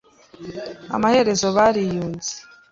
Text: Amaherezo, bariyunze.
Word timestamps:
Amaherezo, 0.95 1.47
bariyunze. 1.57 2.33